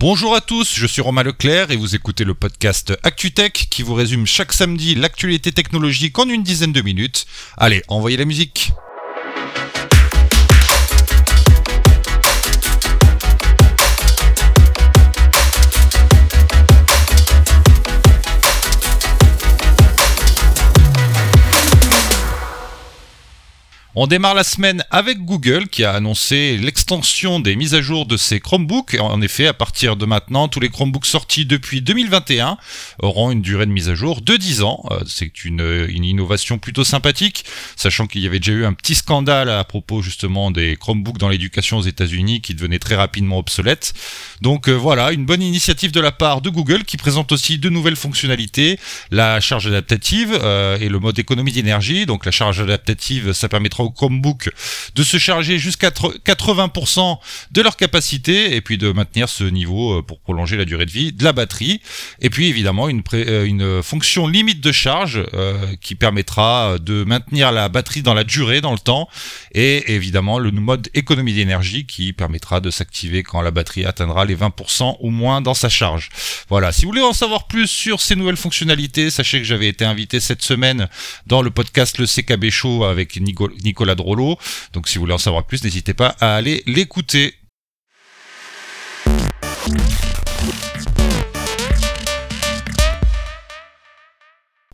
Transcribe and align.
Bonjour 0.00 0.36
à 0.36 0.40
tous, 0.40 0.76
je 0.76 0.86
suis 0.86 1.02
Romain 1.02 1.24
Leclerc 1.24 1.72
et 1.72 1.76
vous 1.76 1.96
écoutez 1.96 2.22
le 2.22 2.32
podcast 2.32 2.96
ActuTech 3.02 3.66
qui 3.68 3.82
vous 3.82 3.94
résume 3.94 4.26
chaque 4.26 4.52
samedi 4.52 4.94
l'actualité 4.94 5.50
technologique 5.50 6.16
en 6.20 6.28
une 6.28 6.44
dizaine 6.44 6.70
de 6.70 6.82
minutes. 6.82 7.26
Allez, 7.56 7.82
envoyez 7.88 8.16
la 8.16 8.24
musique. 8.24 8.70
On 24.00 24.06
démarre 24.06 24.36
la 24.36 24.44
semaine 24.44 24.84
avec 24.92 25.24
Google 25.24 25.66
qui 25.66 25.82
a 25.82 25.92
annoncé 25.92 26.56
l'extension 26.56 27.40
des 27.40 27.56
mises 27.56 27.74
à 27.74 27.82
jour 27.82 28.06
de 28.06 28.16
ses 28.16 28.38
Chromebooks. 28.38 28.96
En 29.00 29.20
effet, 29.20 29.48
à 29.48 29.52
partir 29.52 29.96
de 29.96 30.06
maintenant, 30.06 30.46
tous 30.46 30.60
les 30.60 30.68
Chromebooks 30.68 31.04
sortis 31.04 31.46
depuis 31.46 31.82
2021 31.82 32.58
auront 33.02 33.32
une 33.32 33.42
durée 33.42 33.66
de 33.66 33.72
mise 33.72 33.88
à 33.88 33.96
jour 33.96 34.20
de 34.20 34.36
10 34.36 34.62
ans. 34.62 34.84
Euh, 34.92 35.00
c'est 35.04 35.44
une, 35.44 35.88
innovation 35.90 36.58
plutôt 36.58 36.84
sympathique, 36.84 37.44
sachant 37.74 38.06
qu'il 38.06 38.20
y 38.20 38.28
avait 38.28 38.38
déjà 38.38 38.52
eu 38.52 38.64
un 38.64 38.72
petit 38.72 38.94
scandale 38.94 39.50
à 39.50 39.64
propos 39.64 40.00
justement 40.00 40.52
des 40.52 40.76
Chromebooks 40.76 41.18
dans 41.18 41.28
l'éducation 41.28 41.78
aux 41.78 41.82
États-Unis 41.82 42.40
qui 42.40 42.54
devenaient 42.54 42.78
très 42.78 42.94
rapidement 42.94 43.38
obsolètes. 43.38 43.94
Donc 44.42 44.68
euh, 44.68 44.74
voilà, 44.74 45.10
une 45.10 45.26
bonne 45.26 45.42
initiative 45.42 45.90
de 45.90 46.00
la 46.00 46.12
part 46.12 46.40
de 46.40 46.50
Google 46.50 46.84
qui 46.84 46.98
présente 46.98 47.32
aussi 47.32 47.58
de 47.58 47.68
nouvelles 47.68 47.96
fonctionnalités, 47.96 48.78
la 49.10 49.40
charge 49.40 49.66
adaptative 49.66 50.38
euh, 50.40 50.78
et 50.78 50.88
le 50.88 51.00
mode 51.00 51.18
économie 51.18 51.50
d'énergie. 51.50 52.06
Donc 52.06 52.24
la 52.24 52.30
charge 52.30 52.60
adaptative, 52.60 53.32
ça 53.32 53.48
permettra 53.48 53.87
Chromebook 53.90 54.50
de 54.94 55.02
se 55.02 55.18
charger 55.18 55.58
jusqu'à 55.58 55.90
80% 55.90 57.18
de 57.52 57.62
leur 57.62 57.76
capacité 57.76 58.54
et 58.54 58.60
puis 58.60 58.78
de 58.78 58.92
maintenir 58.92 59.28
ce 59.28 59.44
niveau 59.44 59.98
euh, 59.98 60.02
pour 60.02 60.20
prolonger 60.20 60.56
la 60.56 60.64
durée 60.64 60.86
de 60.86 60.90
vie 60.90 61.12
de 61.12 61.24
la 61.24 61.32
batterie. 61.32 61.80
Et 62.20 62.30
puis 62.30 62.46
évidemment 62.46 62.88
une, 62.88 63.02
euh, 63.14 63.44
une 63.44 63.82
fonction 63.82 64.26
limite 64.26 64.60
de 64.60 64.72
charge 64.72 65.22
euh, 65.34 65.56
qui 65.80 65.94
permettra 65.94 66.78
de 66.78 67.04
maintenir 67.04 67.52
la 67.52 67.68
batterie 67.68 68.02
dans 68.02 68.14
la 68.14 68.24
durée, 68.24 68.60
dans 68.60 68.72
le 68.72 68.78
temps. 68.78 69.08
Et 69.52 69.94
évidemment 69.94 70.38
le 70.38 70.50
mode 70.50 70.88
économie 70.94 71.34
d'énergie 71.34 71.86
qui 71.86 72.12
permettra 72.12 72.60
de 72.60 72.70
s'activer 72.70 73.22
quand 73.22 73.40
la 73.40 73.50
batterie 73.50 73.84
atteindra 73.84 74.24
les 74.24 74.36
20% 74.36 74.96
ou 75.00 75.10
moins 75.10 75.40
dans 75.40 75.54
sa 75.54 75.68
charge. 75.68 76.08
Voilà, 76.48 76.72
si 76.72 76.82
vous 76.82 76.88
voulez 76.88 77.02
en 77.02 77.12
savoir 77.12 77.46
plus 77.46 77.66
sur 77.66 78.00
ces 78.00 78.16
nouvelles 78.16 78.36
fonctionnalités, 78.36 79.10
sachez 79.10 79.38
que 79.38 79.44
j'avais 79.44 79.68
été 79.68 79.84
invité 79.84 80.20
cette 80.20 80.42
semaine 80.42 80.88
dans 81.26 81.42
le 81.42 81.50
podcast 81.50 81.98
Le 81.98 82.06
CKB 82.06 82.50
Show 82.50 82.84
avec 82.84 83.20
Nicolas 83.20 83.77
Donc 84.72 84.88
si 84.88 84.96
vous 84.96 85.02
voulez 85.02 85.14
en 85.14 85.18
savoir 85.18 85.44
plus, 85.44 85.64
n'hésitez 85.64 85.94
pas 85.94 86.16
à 86.20 86.36
aller 86.36 86.62
l'écouter. 86.66 87.34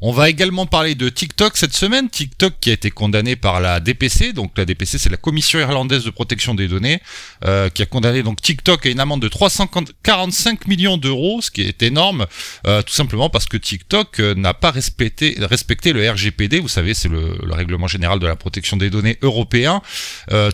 On 0.06 0.12
va 0.12 0.28
également 0.28 0.66
parler 0.66 0.94
de 0.94 1.08
TikTok 1.08 1.56
cette 1.56 1.72
semaine. 1.72 2.10
TikTok 2.10 2.52
qui 2.60 2.68
a 2.68 2.74
été 2.74 2.90
condamné 2.90 3.36
par 3.36 3.62
la 3.62 3.80
DPC, 3.80 4.34
donc 4.34 4.52
la 4.58 4.66
DPC 4.66 4.98
c'est 4.98 5.08
la 5.08 5.16
Commission 5.16 5.58
irlandaise 5.58 6.04
de 6.04 6.10
protection 6.10 6.54
des 6.54 6.68
données, 6.68 7.00
euh, 7.46 7.70
qui 7.70 7.80
a 7.80 7.86
condamné 7.86 8.22
donc 8.22 8.42
TikTok 8.42 8.84
à 8.84 8.90
une 8.90 9.00
amende 9.00 9.22
de 9.22 9.28
345 9.28 10.66
millions 10.66 10.98
d'euros, 10.98 11.40
ce 11.40 11.50
qui 11.50 11.62
est 11.62 11.82
énorme, 11.82 12.26
euh, 12.66 12.82
tout 12.82 12.92
simplement 12.92 13.30
parce 13.30 13.46
que 13.46 13.56
TikTok 13.56 14.20
euh, 14.20 14.34
n'a 14.34 14.52
pas 14.52 14.72
respecté, 14.72 15.36
le 15.38 16.10
RGPD, 16.10 16.60
vous 16.60 16.68
savez 16.68 16.92
c'est 16.92 17.08
le, 17.08 17.38
règlement 17.50 17.86
général 17.86 18.18
de 18.18 18.26
la 18.26 18.36
protection 18.36 18.76
des 18.76 18.90
données 18.90 19.16
européen, 19.22 19.80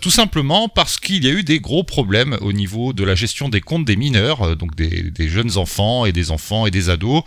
tout 0.01 0.11
simplement 0.11 0.69
parce 0.69 1.01
qu'il 1.01 1.25
y 1.25 1.29
a 1.29 1.33
eu 1.33 1.43
des 1.43 1.59
gros 1.59 1.83
problèmes 1.83 2.39
au 2.41 2.53
niveau 2.53 2.93
de 2.93 3.03
la 3.03 3.17
gestion 3.17 3.49
des 3.49 3.61
comptes 3.61 3.85
des 3.85 3.97
mineurs, 3.97 4.55
donc 4.57 4.77
des, 4.77 5.29
jeunes 5.29 5.57
enfants 5.57 6.05
et 6.05 6.13
des 6.13 6.31
enfants 6.31 6.67
et 6.67 6.71
des 6.71 6.89
ados. 6.89 7.23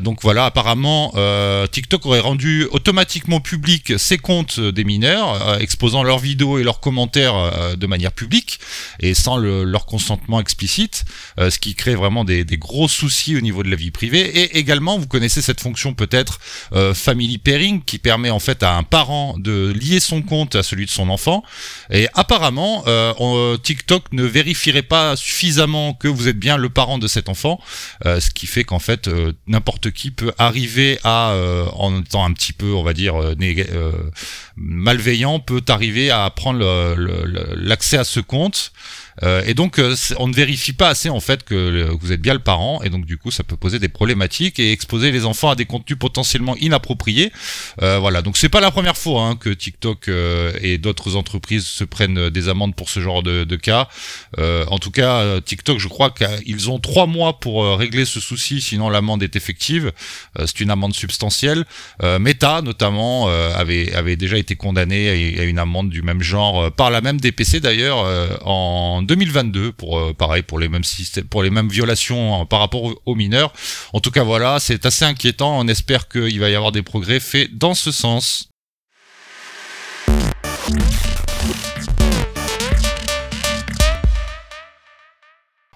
donc 0.00 0.22
voilà, 0.22 0.44
apparemment 0.44 1.12
euh, 1.24 1.66
TikTok 1.66 2.04
aurait 2.06 2.20
rendu 2.20 2.66
automatiquement 2.70 3.40
public 3.40 3.94
ses 3.98 4.18
comptes 4.18 4.60
des 4.60 4.84
mineurs, 4.84 5.48
euh, 5.48 5.58
exposant 5.58 6.02
leurs 6.02 6.18
vidéos 6.18 6.58
et 6.58 6.62
leurs 6.62 6.80
commentaires 6.80 7.36
euh, 7.36 7.76
de 7.76 7.86
manière 7.86 8.12
publique 8.12 8.60
et 9.00 9.14
sans 9.14 9.36
leur 9.36 9.86
consentement 9.86 10.40
explicite, 10.40 11.04
ce 11.38 11.58
qui 11.58 11.74
crée 11.74 11.94
vraiment 11.94 12.24
des, 12.24 12.44
gros 12.56 12.88
soucis 12.88 13.36
au 13.36 13.40
niveau 13.40 13.62
de 13.62 13.70
la 13.70 13.76
vie 13.76 13.90
privée. 13.90 14.20
Et 14.20 14.58
également, 14.58 14.98
vous 14.98 15.06
connaissez 15.06 15.42
cette 15.42 15.60
fonction 15.60 15.94
peut-être 15.94 16.38
Family 16.94 17.38
Pairing 17.38 17.82
qui 17.82 17.98
permet 17.98 18.30
en 18.30 18.38
fait 18.38 18.62
à 18.62 18.76
un 18.76 18.82
parent 18.82 19.36
de 19.38 19.72
lier 19.72 20.00
son 20.00 20.22
compte 20.22 20.54
à 20.54 20.62
celui 20.62 20.86
de 20.86 20.90
son 20.90 21.08
enfant. 21.08 21.42
Et 21.90 22.08
apparemment, 22.14 22.84
TikTok 23.62 24.12
ne 24.12 24.24
vérifierait 24.24 24.82
pas 24.82 25.16
suffisamment 25.16 25.94
que 25.94 26.08
vous 26.08 26.28
êtes 26.28 26.38
bien 26.38 26.56
le 26.56 26.68
parent 26.68 26.98
de 26.98 27.08
cet 27.08 27.28
enfant, 27.28 27.60
ce 28.04 28.30
qui 28.30 28.46
fait 28.46 28.64
qu'en 28.64 28.78
fait 28.78 29.10
n'importe 29.46 29.90
qui 29.90 30.10
peut 30.10 30.32
arriver 30.38 30.98
à 31.04 31.13
euh, 31.14 31.66
en 31.74 32.00
étant 32.00 32.24
un 32.24 32.32
petit 32.32 32.52
peu, 32.52 32.72
on 32.72 32.82
va 32.82 32.92
dire, 32.92 33.20
euh, 33.20 33.34
euh, 33.40 33.92
malveillant, 34.56 35.40
peut 35.40 35.62
arriver 35.68 36.10
à 36.10 36.28
prendre 36.30 36.64
l'accès 37.56 37.96
à 37.96 38.04
ce 38.04 38.20
compte 38.20 38.72
euh, 39.22 39.42
et 39.46 39.54
donc, 39.54 39.78
euh, 39.78 39.94
on 40.18 40.28
ne 40.28 40.34
vérifie 40.34 40.72
pas 40.72 40.88
assez 40.88 41.08
en 41.08 41.20
fait 41.20 41.44
que, 41.44 41.88
vous 42.00 42.12
êtes 42.12 42.20
bien 42.20 42.34
le 42.34 42.40
parent, 42.40 42.82
et 42.82 42.90
donc 42.90 43.04
du 43.06 43.16
coup, 43.16 43.30
ça 43.30 43.44
peut 43.44 43.56
poser 43.56 43.78
des 43.78 43.88
problématiques 43.88 44.58
et 44.58 44.72
exposer 44.72 45.12
les 45.12 45.24
enfants 45.24 45.50
à 45.50 45.54
des 45.54 45.66
contenus 45.66 45.98
potentiellement 45.98 46.56
inappropriés. 46.56 47.32
Euh, 47.82 47.98
voilà, 47.98 48.22
donc 48.22 48.36
c'est 48.36 48.48
pas 48.48 48.60
la 48.60 48.70
première 48.70 48.96
fois 48.96 49.22
hein, 49.22 49.36
que 49.36 49.50
TikTok 49.50 50.10
et 50.60 50.78
d'autres 50.78 51.16
entreprises 51.16 51.66
se 51.66 51.84
prennent 51.84 52.30
des 52.30 52.48
amendes 52.48 52.74
pour 52.74 52.88
ce 52.88 53.00
genre 53.00 53.22
de, 53.22 53.44
de 53.44 53.56
cas. 53.56 53.88
en 54.38 54.78
tout 54.78 54.90
cas, 54.90 55.40
TikTok, 55.40 55.78
je 55.78 55.88
crois 55.88 56.10
qu'ils 56.10 56.70
ont 56.70 56.78
trois 56.78 57.06
mois 57.06 57.38
pour 57.40 57.64
régler 57.76 58.04
ce 58.04 58.20
souci, 58.20 58.60
sinon 58.60 58.88
l'amende 58.88 59.22
est 59.22 59.36
effective. 59.36 59.92
c'est 60.38 60.60
une 60.60 60.70
amende 60.70 60.94
substantielle. 60.94 61.64
Meta, 62.02 62.62
notamment, 62.62 63.28
avait, 63.28 63.92
avait 63.94 64.16
déjà 64.16 64.38
été 64.38 64.43
condamné 64.52 65.08
à 65.38 65.44
une 65.44 65.58
amende 65.58 65.90
du 65.90 66.02
même 66.02 66.22
genre 66.22 66.70
par 66.72 66.90
la 66.90 67.00
même 67.00 67.20
DPC 67.20 67.60
d'ailleurs 67.60 68.04
en 68.46 69.02
2022 69.02 69.72
pour 69.72 69.98
euh, 69.98 70.12
pareil 70.12 70.42
pour 70.42 70.58
les 70.58 70.68
mêmes 70.68 70.84
systèmes, 70.84 71.26
pour 71.26 71.42
les 71.42 71.50
mêmes 71.50 71.68
violations 71.68 72.40
hein, 72.40 72.46
par 72.46 72.60
rapport 72.60 72.94
aux, 73.04 73.14
mineurs. 73.14 73.52
En 73.92 74.00
tout 74.00 74.10
cas 74.10 74.22
voilà, 74.22 74.58
c'est 74.60 74.86
assez 74.86 75.04
inquiétant. 75.04 75.58
On 75.58 75.68
espère 75.68 76.08
qu'il 76.08 76.40
va 76.40 76.50
y 76.50 76.54
avoir 76.54 76.72
des 76.72 76.82
progrès 76.82 77.20
faits 77.20 77.56
dans 77.56 77.74
ce 77.74 77.92
sens. 77.92 78.48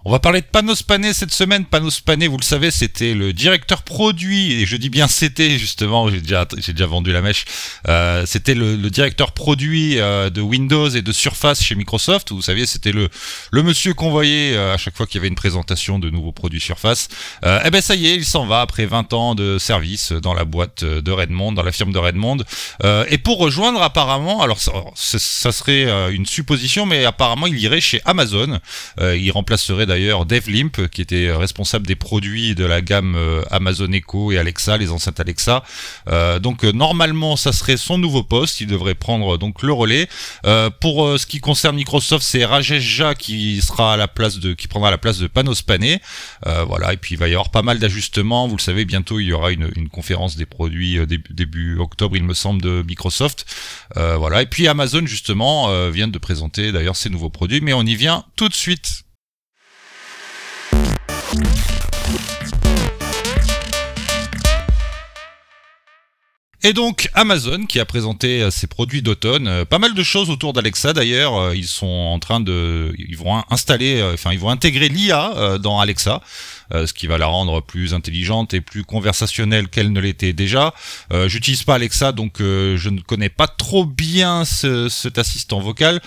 On 0.09 0.11
va 0.11 0.21
parler 0.21 0.41
de 0.41 0.47
Panos 0.47 0.83
Pané 0.83 1.13
cette 1.13 1.35
semaine. 1.35 1.67
Panos 1.67 2.01
Pané, 2.01 2.29
vous 2.29 2.39
le 2.39 2.43
savez, 2.43 2.71
c'était 2.71 3.13
le 3.13 3.35
directeur 3.35 3.83
produit, 3.83 4.55
et 4.55 4.65
je 4.65 4.75
dis 4.79 4.89
bien 4.89 5.07
c'était 5.07 5.59
justement, 5.59 6.09
j'ai 6.09 6.23
déjà, 6.23 6.87
vendu 6.87 7.13
la 7.13 7.21
mèche, 7.21 7.45
euh, 7.89 8.25
c'était 8.25 8.55
le, 8.55 8.79
directeur 8.89 9.33
produit 9.33 10.01
euh, 10.01 10.31
de 10.31 10.41
Windows 10.41 10.89
et 10.89 11.03
de 11.03 11.13
Surface 11.13 11.63
chez 11.63 11.75
Microsoft. 11.75 12.33
Vous 12.33 12.41
savez, 12.41 12.65
c'était 12.65 12.91
le, 12.91 13.11
monsieur 13.53 13.93
qu'on 13.93 14.09
voyait 14.09 14.57
euh, 14.57 14.73
à 14.73 14.79
chaque 14.79 14.97
fois 14.97 15.07
qu'il 15.07 15.17
y 15.17 15.19
avait 15.19 15.29
une 15.29 15.35
présentation 15.35 15.99
de 15.99 16.09
nouveaux 16.09 16.33
produits 16.33 16.63
Surface. 16.63 17.09
Eh 17.45 17.71
ben 17.71 17.83
ça 17.83 17.95
y 17.95 18.07
est, 18.07 18.15
il 18.15 18.25
s'en 18.25 18.47
va 18.47 18.63
après 18.63 18.87
20 18.87 19.13
ans 19.13 19.35
de 19.35 19.59
service 19.59 20.13
dans 20.13 20.33
la 20.33 20.47
boîte 20.47 20.85
de 20.85 21.13
Redmond, 21.13 21.53
dans 21.53 21.63
la 21.63 21.73
firme 21.73 21.93
de 21.93 21.99
Redmond. 21.99 22.39
et 22.83 23.19
pour 23.19 23.37
rejoindre 23.37 23.83
apparemment, 23.83 24.41
alors 24.41 24.59
ça, 24.59 24.73
ça 24.95 25.53
serait 25.53 26.15
une 26.15 26.25
supposition, 26.25 26.87
mais 26.87 27.05
apparemment 27.05 27.47
il 27.47 27.59
irait 27.59 27.83
chez 27.83 28.01
Amazon. 28.07 28.59
il 28.99 29.31
remplacerait 29.33 29.85
d'ailleurs 29.85 29.98
d'ailleurs 29.99 30.27
Dave 30.27 30.49
Limp, 30.49 30.89
qui 30.89 31.03
était 31.03 31.33
responsable 31.33 31.87
des 31.87 31.97
produits 31.97 32.55
de 32.55 32.65
la 32.65 32.81
gamme 32.81 33.17
euh, 33.17 33.43
Amazon 33.51 33.91
Echo 33.91 34.31
et 34.31 34.39
Alexa, 34.39 34.77
les 34.77 34.91
enceintes 34.91 35.19
Alexa. 35.19 35.65
Euh, 36.09 36.39
donc 36.39 36.65
euh, 36.65 36.73
normalement, 36.73 37.37
ça 37.37 37.53
serait 37.53 37.77
son 37.77 37.99
nouveau 37.99 38.23
poste. 38.23 38.61
Il 38.61 38.69
devrait 38.69 38.95
prendre 38.95 39.39
donc 39.39 39.63
le 39.63 39.73
relais. 39.73 40.09
pour 40.81 41.19
ce 41.19 41.27
qui 41.27 41.41
concerne 41.41 41.77
Microsoft, 41.77 42.25
c'est 42.25 42.45
Rajesh 42.45 42.83
Jha 42.83 43.15
qui 43.15 43.61
sera 43.61 43.95
à 43.95 43.97
la 43.97 44.09
place 44.09 44.39
de, 44.39 44.55
qui 44.55 44.69
prendra 44.69 44.91
la 44.91 44.99
place 44.99 45.19
de 45.19 45.27
Panos 45.27 45.63
Panay. 45.63 46.01
voilà. 46.45 46.93
Et 46.93 46.97
puis 46.97 47.15
il 47.15 47.19
va 47.19 47.29
y 47.29 47.33
avoir 47.33 47.51
pas 47.51 47.63
mal 47.63 47.79
d'ajustements. 47.79 48.47
Vous 48.47 48.57
le 48.57 48.63
savez, 48.63 48.85
bientôt 48.85 49.19
il 49.19 49.27
y 49.27 49.33
aura 49.33 49.51
une, 49.51 49.71
une 49.77 49.89
conférence 49.89 50.37
des 50.37 50.47
produits 50.47 51.07
début, 51.07 51.33
début, 51.33 51.79
octobre, 51.79 52.17
il 52.17 52.25
me 52.25 52.35
semble, 52.35 52.63
de 52.63 52.83
Microsoft. 52.87 53.47
voilà. 53.95 54.43
Et 54.43 54.47
puis 54.47 54.69
Amazon 54.69 55.05
justement 55.07 55.91
vient 55.91 56.09
de 56.09 56.19
présenter 56.19 56.73
d'ailleurs 56.73 56.97
ses 56.97 57.11
nouveaux 57.11 57.31
produits, 57.31 57.61
mais 57.61 57.73
on 57.73 57.83
y 57.83 57.97
vient 57.97 58.25
tout 58.37 58.49
de 58.49 58.55
suite. 58.55 59.08
Et 66.65 66.73
donc 66.73 67.09
Amazon 67.15 67.67
qui 67.67 67.79
a 67.79 67.85
présenté 67.85 68.43
euh, 68.43 68.51
ses 68.51 68.67
produits 68.67 69.01
d'automne, 69.01 69.47
euh, 69.47 69.65
pas 69.65 69.79
mal 69.79 69.95
de 69.95 70.03
choses 70.03 70.29
autour 70.29 70.53
d'Alexa 70.53 70.93
d'ailleurs, 70.93 71.37
euh, 71.37 71.57
ils 71.57 71.69
sont 71.69 71.87
en 71.87 72.19
train 72.19 72.41
de 72.41 72.93
ils 72.99 73.17
vont 73.17 73.43
installer 73.49 74.03
enfin 74.03 74.33
ils 74.33 74.41
vont 74.41 74.51
intégrer 74.51 74.89
l'IA 74.89 75.59
dans 75.61 75.79
Alexa. 75.79 76.21
Ce 76.73 76.93
qui 76.93 77.07
va 77.07 77.19
la 77.19 77.27
rendre 77.27 77.61
plus 77.61 77.95
intelligente 77.95 78.55
et 78.55 78.61
plus 78.61 78.85
conversationnelle 78.85 79.69
qu'elle 79.69 79.93
ne 79.93 80.01
l'était 80.01 80.33
déjà. 80.33 80.75
J'utilise 81.27 81.63
pas 81.63 81.75
Alexa, 81.75 82.13
donc 82.13 82.37
je 82.39 82.89
ne 82.89 83.01
connais 83.01 83.29
pas 83.29 83.47
trop 83.47 83.85
bien 83.85 84.45
cet 84.45 85.19
assistant 85.19 85.61
vocal. 85.61 86.01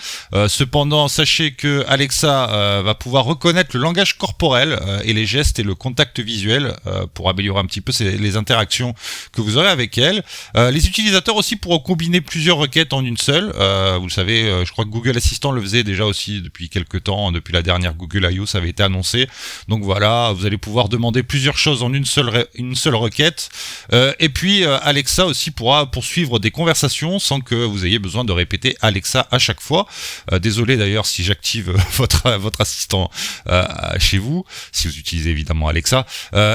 cependant, 0.48 1.08
sachez 1.08 1.52
que 1.52 1.84
Alexa 1.88 2.82
va 2.82 2.94
pouvoir 2.94 3.24
reconnaître 3.24 3.70
le 3.76 3.82
langage 3.82 4.18
corporel 4.18 4.78
et 5.04 5.12
les 5.12 5.26
gestes 5.26 5.58
et 5.58 5.62
le 5.62 5.74
contact 5.74 6.20
visuel 6.20 6.74
pour 7.14 7.28
améliorer 7.28 7.60
un 7.60 7.66
petit 7.66 7.80
peu 7.80 7.92
les 8.00 8.36
interactions 8.36 8.94
que 9.32 9.40
vous 9.40 9.56
aurez 9.56 9.68
avec 9.68 9.98
elle. 9.98 10.22
les 10.56 10.86
utilisateurs 10.86 11.36
aussi 11.36 11.56
pourront 11.56 11.80
combiner 11.80 12.20
plusieurs 12.20 12.56
requêtes 12.56 12.92
en 12.92 13.04
une 13.04 13.16
seule. 13.16 13.52
vous 13.98 14.06
le 14.06 14.12
savez, 14.12 14.64
je 14.64 14.70
crois 14.72 14.84
que 14.84 14.90
Google 14.90 15.16
Assistant 15.16 15.52
le 15.52 15.60
faisait 15.60 15.84
déjà 15.84 16.04
aussi 16.04 16.40
depuis 16.40 16.68
quelques 16.68 17.04
temps, 17.04 17.32
depuis 17.32 17.52
la 17.52 17.62
dernière 17.62 17.94
Google 17.94 18.28
I.O. 18.30 18.46
ça 18.46 18.58
avait 18.58 18.70
été 18.70 18.82
annoncé. 18.82 19.28
Donc 19.68 19.82
voilà, 19.82 20.32
vous 20.34 20.46
allez 20.46 20.51
pouvoir 20.56 20.88
demander 20.88 21.22
plusieurs 21.22 21.58
choses 21.58 21.82
en 21.82 21.92
une 21.92 22.04
seule, 22.04 22.46
une 22.54 22.74
seule 22.74 22.94
requête. 22.94 23.50
Euh, 23.92 24.12
et 24.18 24.28
puis 24.28 24.64
euh, 24.64 24.78
Alexa 24.82 25.26
aussi 25.26 25.50
pourra 25.50 25.90
poursuivre 25.90 26.38
des 26.38 26.50
conversations 26.50 27.18
sans 27.18 27.40
que 27.40 27.54
vous 27.54 27.84
ayez 27.84 27.98
besoin 27.98 28.24
de 28.24 28.32
répéter 28.32 28.76
Alexa 28.80 29.26
à 29.30 29.38
chaque 29.38 29.60
fois. 29.60 29.86
Euh, 30.32 30.38
désolé 30.38 30.76
d'ailleurs 30.76 31.06
si 31.06 31.24
j'active 31.24 31.70
votre, 31.94 32.30
votre 32.38 32.60
assistant 32.60 33.10
chez 33.98 34.18
vous, 34.18 34.44
si 34.72 34.88
vous 34.88 34.96
utilisez 34.96 35.30
évidemment 35.30 35.68
Alexa. 35.68 36.06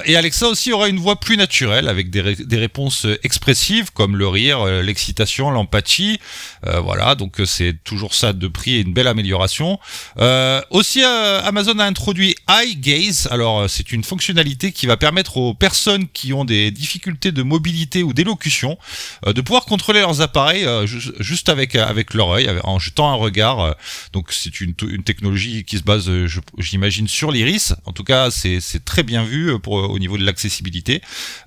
et 0.06 0.16
Alexa 0.16 0.48
aussi 0.48 0.72
aura 0.72 0.88
une 0.88 1.00
voix 1.00 1.20
plus 1.20 1.38
naturelle 1.38 1.88
avec 1.88 2.10
des, 2.10 2.36
des 2.36 2.58
réponses 2.58 3.06
expressives 3.24 3.92
comme 3.92 4.16
le 4.16 4.28
rire, 4.28 4.66
l'excitation, 4.66 5.52
l'empathie. 5.52 6.20
voilà, 6.64 7.16
donc 7.16 7.42
c'est 7.46 7.76
toujours 7.84 8.14
ça 8.14 8.34
de 8.34 8.48
prix 8.48 8.76
et 8.76 8.80
une 8.80 8.94
belle 8.94 9.08
amélioration. 9.08 9.80
Aussi, 10.70 11.04
Amazon 11.04 11.80
a 11.80 11.86
introduit 11.86 12.36
Eye. 12.48 12.78
Alors, 13.30 13.62
euh, 13.62 13.68
c'est 13.88 13.96
une 13.96 14.04
fonctionnalité 14.04 14.72
qui 14.72 14.86
va 14.86 14.98
permettre 14.98 15.38
aux 15.38 15.54
personnes 15.54 16.08
qui 16.10 16.34
ont 16.34 16.46
des 16.46 16.72
difficultés 16.72 17.32
de 17.32 17.42
mobilité 17.42 18.04
ou 18.04 18.14
d'élocution 18.14 18.78
de 19.26 19.42
pouvoir 19.42 19.66
contrôler 19.66 20.02
leurs 20.02 20.22
appareils 20.22 20.68
juste 21.20 21.50
avec 21.50 21.76
avec 21.76 22.14
leur 22.14 22.30
œil, 22.30 22.50
en 22.64 22.80
jetant 22.80 23.10
un 23.12 23.16
regard. 23.16 23.76
donc, 24.14 24.32
c'est 24.32 24.60
une, 24.62 24.74
une, 24.88 25.04
technologie 25.04 25.64
qui 25.64 25.78
se 25.78 25.84
base, 25.84 26.10
j'imagine, 26.58 27.08
sur 27.08 27.32
l'iris. 27.32 27.74
En 27.86 27.94
tout 27.94 28.04
cas, 28.04 28.30
c'est 28.32 28.84
très 28.84 29.04
bien 29.04 29.24
vu 29.24 29.58
pour 29.60 29.76
au 29.76 30.00
niveau 30.00 30.18
de 30.18 30.26
l'accessibilité. 30.26 31.02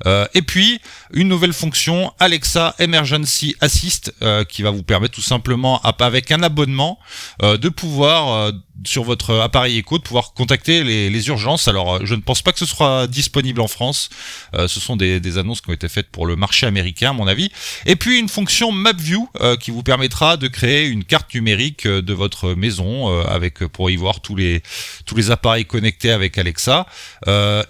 et 0.06 0.42
puis, 0.42 0.80
une 1.12 1.28
nouvelle 1.28 1.52
fonction 1.52 2.12
Alexa 2.18 2.74
Emergency 2.78 3.54
Assist 3.60 4.14
qui 4.48 4.62
va 4.62 4.70
vous 4.70 4.82
permettre 4.82 5.14
tout 5.14 5.20
simplement 5.20 5.80
avec 5.82 6.30
un 6.30 6.42
abonnement 6.42 6.98
de 7.42 7.68
pouvoir 7.68 8.52
sur 8.84 9.04
votre 9.04 9.34
appareil 9.36 9.76
écho 9.76 9.98
de 9.98 10.02
pouvoir 10.02 10.32
contacter 10.32 10.84
les, 10.84 11.28
urgences. 11.28 11.68
Alors, 11.68 11.96
euh, 11.96 12.00
je 12.04 12.14
ne 12.14 12.20
pense 12.20 12.40
pas 12.40 12.52
que 12.52 12.58
ce 12.58 12.66
sera 12.66 13.06
disponible 13.06 13.60
en 13.60 13.68
France. 13.68 14.08
Euh, 14.54 14.68
ce 14.68 14.80
sont 14.80 14.96
des, 14.96 15.38
annonces 15.38 15.60
qui 15.60 15.70
ont 15.70 15.74
été 15.74 15.88
faites 15.88 16.08
pour 16.08 16.26
le 16.26 16.34
marché 16.34 16.66
américain, 16.66 17.10
à 17.10 17.12
mon 17.12 17.26
avis. 17.26 17.50
Et 17.86 17.94
puis 17.96 18.18
une 18.18 18.28
fonction 18.28 18.72
MapView 18.72 19.28
euh, 19.40 19.56
qui 19.56 19.70
vous 19.70 19.82
permettra 19.82 20.36
de 20.36 20.48
créer 20.48 20.86
une 20.86 21.04
carte 21.04 21.32
numérique 21.34 21.86
de 21.86 22.12
votre 22.12 22.54
maison 22.54 23.08
avec 23.26 23.58
pour 23.66 23.90
y 23.90 23.96
voir 23.96 24.20
tous 24.20 24.34
les 24.34 24.62
tous 25.06 25.14
les 25.14 25.30
appareils 25.30 25.64
connectés 25.64 26.10
avec 26.10 26.38
Alexa. 26.38 26.86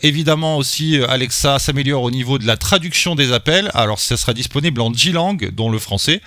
évidemment 0.03 0.57
aussi, 0.57 0.99
Alexa 1.09 1.59
s'améliore 1.59 2.03
au 2.03 2.11
niveau 2.11 2.39
de 2.39 2.47
la 2.47 2.57
traduction 2.57 3.15
des 3.15 3.33
appels. 3.33 3.71
Alors, 3.75 3.99
ça 3.99 4.17
sera 4.17 4.33
disponible 4.33 4.81
en 4.81 4.91
10 4.91 5.13
langues, 5.13 5.51
dont 5.51 5.71
le 5.71 5.79
français. 5.79 6.21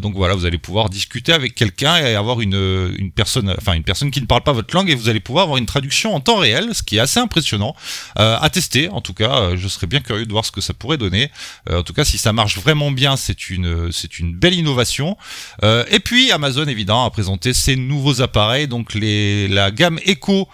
donc 0.00 0.14
voilà, 0.14 0.34
vous 0.34 0.46
allez 0.46 0.58
pouvoir 0.58 0.90
discuter 0.90 1.32
avec 1.32 1.54
quelqu'un 1.54 1.96
et 1.96 2.14
avoir 2.14 2.40
une 2.40 2.94
une 2.98 3.10
personne, 3.10 3.54
enfin 3.58 3.72
une 3.74 3.84
personne 3.84 4.01
qui 4.10 4.20
ne 4.20 4.26
parle 4.26 4.42
pas 4.42 4.52
votre 4.52 4.74
langue 4.74 4.90
et 4.90 4.94
vous 4.94 5.08
allez 5.08 5.20
pouvoir 5.20 5.44
avoir 5.44 5.58
une 5.58 5.66
traduction 5.66 6.14
en 6.14 6.20
temps 6.20 6.36
réel, 6.36 6.74
ce 6.74 6.82
qui 6.82 6.96
est 6.96 7.00
assez 7.00 7.20
impressionnant 7.20 7.74
euh, 8.18 8.36
à 8.40 8.50
tester. 8.50 8.88
En 8.88 9.00
tout 9.00 9.14
cas, 9.14 9.36
euh, 9.36 9.56
je 9.56 9.68
serais 9.68 9.86
bien 9.86 10.00
curieux 10.00 10.26
de 10.26 10.32
voir 10.32 10.44
ce 10.44 10.50
que 10.50 10.60
ça 10.60 10.74
pourrait 10.74 10.98
donner. 10.98 11.30
Euh, 11.70 11.80
en 11.80 11.82
tout 11.82 11.92
cas, 11.92 12.04
si 12.04 12.18
ça 12.18 12.32
marche 12.32 12.58
vraiment 12.58 12.90
bien, 12.90 13.16
c'est 13.16 13.50
une 13.50 13.92
c'est 13.92 14.18
une 14.18 14.34
belle 14.34 14.54
innovation. 14.54 15.16
et 15.62 16.00
puis 16.00 16.32
Amazon 16.32 16.66
évidemment 16.66 17.04
a 17.04 17.10
présenté 17.10 17.52
ses 17.52 17.76
nouveaux 17.76 18.20
appareils, 18.20 18.68
donc 18.68 18.94
la 18.94 19.70
gamme 19.70 19.98
Echo 20.04 20.48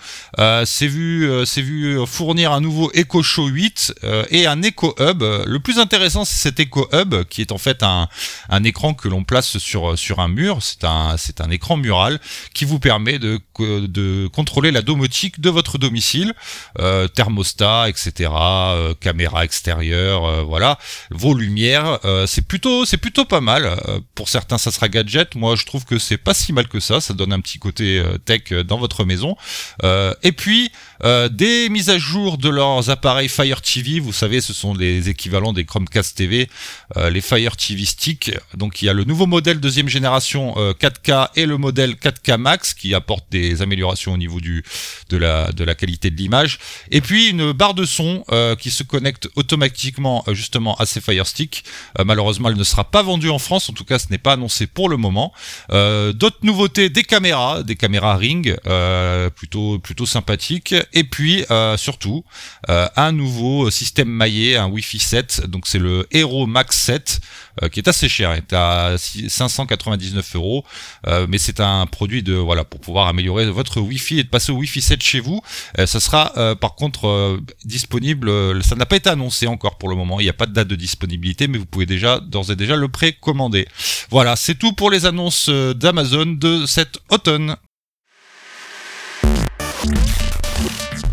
s'est 0.64 0.86
vu 0.86 1.28
s'est 1.46 1.62
vu 1.62 1.98
fournir 2.06 2.52
un 2.52 2.60
nouveau 2.60 2.90
Echo 2.94 3.22
Show 3.22 3.46
8 3.46 3.94
et 4.30 4.46
un 4.46 4.62
Echo 4.62 4.94
Hub. 4.98 5.22
Le 5.22 5.58
plus 5.58 5.78
intéressant, 5.78 6.24
c'est 6.24 6.36
cet 6.36 6.60
Echo 6.60 6.88
Hub 6.92 7.24
qui 7.24 7.40
est 7.40 7.52
en 7.52 7.58
fait 7.58 7.82
un 7.82 8.08
un 8.48 8.64
écran 8.64 8.94
que 8.94 9.08
l'on 9.08 9.24
place 9.24 9.58
sur 9.58 9.98
sur 9.98 10.20
un 10.20 10.28
mur. 10.28 10.58
C'est 10.62 10.84
un 10.84 11.16
c'est 11.16 11.40
un 11.40 11.50
écran 11.50 11.76
mural 11.76 12.20
qui 12.54 12.64
vous 12.64 12.78
permet 12.78 13.18
de 13.18 13.37
de, 13.58 14.28
contrôler 14.28 14.70
la 14.70 14.82
domotique 14.82 15.40
de 15.40 15.50
votre 15.50 15.78
domicile, 15.78 16.34
euh, 16.78 17.08
thermostat, 17.08 17.88
etc., 17.88 18.30
euh, 18.32 18.94
caméra 19.00 19.44
extérieure, 19.44 20.24
euh, 20.24 20.42
voilà, 20.42 20.78
vos 21.10 21.34
lumières, 21.34 21.98
c'est 22.26 22.46
plutôt 22.46 22.84
c'est 22.84 22.96
plutôt 22.96 23.24
pas 23.24 23.40
mal. 23.40 23.78
pour 24.14 24.28
certains, 24.28 24.58
ça 24.58 24.70
sera 24.70 24.88
gadget. 24.88 25.34
Moi, 25.34 25.56
je 25.56 25.64
trouve 25.64 25.84
que 25.84 25.98
c'est 25.98 26.16
pas 26.16 26.34
si 26.34 26.52
mal 26.52 26.68
que 26.68 26.80
ça. 26.80 27.00
Ça 27.00 27.14
donne 27.14 27.32
un 27.32 27.40
petit 27.40 27.58
côté 27.58 28.02
tech 28.24 28.52
dans 28.66 28.78
votre 28.78 29.04
maison. 29.04 29.36
et 30.22 30.32
puis 30.32 30.70
des 31.04 31.68
mises 31.68 31.90
à 31.90 31.98
jour 31.98 32.38
de 32.38 32.48
leurs 32.48 32.90
appareils 32.90 33.28
Fire 33.28 33.60
TV. 33.60 34.00
Vous 34.00 34.12
savez, 34.12 34.40
ce 34.40 34.52
sont 34.52 34.74
les 34.74 35.08
équivalents 35.08 35.52
des 35.52 35.64
Chromecast 35.64 36.16
TV, 36.16 36.48
les 36.96 37.20
Fire 37.20 37.56
TV 37.56 37.84
Stick. 37.84 38.32
Donc, 38.54 38.82
il 38.82 38.86
y 38.86 38.88
a 38.88 38.92
le 38.92 39.04
nouveau 39.04 39.26
modèle 39.26 39.60
deuxième 39.60 39.88
génération 39.88 40.54
4K 40.56 41.28
et 41.36 41.46
le 41.46 41.56
modèle 41.56 41.94
4K 41.94 42.36
Max 42.36 42.74
qui 42.74 42.94
apporte 42.94 43.24
des 43.30 43.62
améliorations 43.62 44.12
au 44.12 44.16
niveau 44.16 44.40
du, 44.40 44.64
de, 45.08 45.16
la, 45.16 45.52
de 45.52 45.64
la 45.64 45.74
qualité 45.74 46.10
de 46.10 46.16
l'image. 46.16 46.58
Et 46.90 47.00
puis 47.00 47.28
une 47.28 47.52
barre 47.52 47.74
de 47.74 47.84
son 47.84 48.24
euh, 48.30 48.56
qui 48.56 48.70
se 48.70 48.82
connecte 48.82 49.28
automatiquement 49.36 50.24
euh, 50.28 50.34
justement 50.34 50.76
à 50.76 50.86
ces 50.86 51.00
Fire 51.00 51.26
Stick. 51.26 51.64
Euh, 51.98 52.04
malheureusement, 52.04 52.48
elle 52.48 52.56
ne 52.56 52.64
sera 52.64 52.84
pas 52.84 53.02
vendue 53.02 53.30
en 53.30 53.38
France, 53.38 53.68
en 53.70 53.72
tout 53.72 53.84
cas 53.84 53.98
ce 53.98 54.06
n'est 54.10 54.18
pas 54.18 54.32
annoncé 54.32 54.66
pour 54.66 54.88
le 54.88 54.96
moment. 54.96 55.32
D'autres 55.70 56.38
nouveautés, 56.42 56.88
des 56.88 57.02
caméras, 57.02 57.62
des 57.62 57.76
caméras 57.76 58.16
Ring, 58.16 58.56
plutôt, 59.36 59.78
plutôt 59.78 60.06
sympathiques. 60.06 60.74
Et 60.92 61.04
puis 61.04 61.44
surtout, 61.76 62.24
un 62.68 63.12
nouveau 63.12 63.70
système 63.70 64.08
maillé, 64.08 64.56
un 64.56 64.66
Wi-Fi 64.66 64.98
7, 64.98 65.46
donc 65.46 65.66
c'est 65.66 65.78
le 65.78 66.06
Hero 66.10 66.46
Max 66.46 66.76
7. 66.76 67.20
qui 67.72 67.80
est 67.80 67.88
assez 67.88 68.08
cher, 68.08 68.32
est 68.32 68.52
à 68.52 68.96
599 68.98 70.36
euros, 70.36 70.64
mais 71.28 71.38
c'est 71.38 71.60
un 71.60 71.86
produit 71.86 72.22
de 72.22 72.34
voilà 72.34 72.64
pour 72.64 72.80
pouvoir 72.80 73.08
améliorer 73.08 73.50
votre 73.50 73.80
Wi-Fi 73.80 74.20
et 74.20 74.24
de 74.24 74.28
passer 74.28 74.52
au 74.52 74.56
Wi-Fi 74.56 74.80
7 74.80 75.02
chez 75.02 75.20
vous. 75.20 75.40
Euh, 75.78 75.86
ça 75.86 76.00
sera 76.00 76.32
euh, 76.36 76.54
par 76.54 76.74
contre 76.74 77.06
euh, 77.06 77.40
disponible, 77.64 78.62
ça 78.62 78.74
n'a 78.76 78.86
pas 78.86 78.96
été 78.96 79.10
annoncé 79.10 79.46
encore 79.46 79.78
pour 79.78 79.88
le 79.88 79.96
moment, 79.96 80.20
il 80.20 80.24
n'y 80.24 80.30
a 80.30 80.34
pas 80.34 80.46
de 80.46 80.52
date 80.52 80.68
de 80.68 80.76
disponibilité, 80.76 81.48
mais 81.48 81.58
vous 81.58 81.66
pouvez 81.66 81.86
déjà 81.86 82.20
d'ores 82.20 82.50
et 82.50 82.56
déjà 82.56 82.76
le 82.76 82.88
précommander. 82.88 83.66
Voilà, 84.10 84.36
c'est 84.36 84.54
tout 84.54 84.72
pour 84.72 84.90
les 84.90 85.06
annonces 85.06 85.48
d'Amazon 85.48 86.26
de 86.26 86.66
cet 86.66 86.98
automne. 87.10 87.56
Bye. 90.58 91.07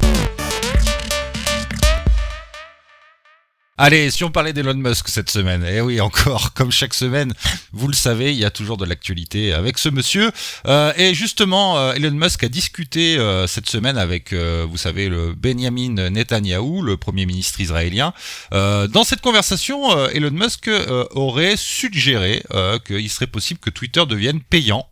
Allez, 3.78 4.10
si 4.10 4.24
on 4.24 4.32
parlait 4.32 4.54
d'Elon 4.54 4.76
Musk 4.76 5.10
cette 5.10 5.30
semaine, 5.30 5.66
eh 5.70 5.82
oui, 5.82 6.00
encore, 6.00 6.54
comme 6.54 6.72
chaque 6.72 6.94
semaine, 6.94 7.34
vous 7.74 7.90
le 7.90 7.94
savez, 7.94 8.32
il 8.32 8.40
y 8.40 8.46
a 8.46 8.50
toujours 8.50 8.78
de 8.78 8.86
l'actualité 8.86 9.52
avec 9.52 9.78
ce 9.80 9.90
monsieur. 9.90 10.32
Euh, 10.66 10.94
et 10.96 11.14
justement, 11.14 11.78
euh, 11.78 11.92
Elon 11.92 12.12
Musk 12.12 12.46
a 12.46 12.48
discuté 12.48 13.18
euh, 13.18 13.48
cette 13.48 13.68
semaine 13.70 13.98
avec, 13.98 14.34
vous 14.34 14.78
savez, 14.78 15.10
le 15.10 15.34
Benjamin 15.34 16.10
Netanyahou, 16.10 16.84
le 16.84 16.96
premier 16.96 17.26
ministre 17.26 17.60
israélien. 17.60 18.14
dans 18.54 19.04
cette 19.04 19.20
conversation, 19.20 20.08
Elon 20.08 20.32
Musk 20.32 20.70
aurait 21.12 21.58
suggéré 21.58 22.44
qu'il 22.86 23.10
serait 23.10 23.28
possible 23.28 23.60
que 23.60 23.70
Twitter 23.70 24.06
devienne 24.08 24.40
payant 24.40 24.88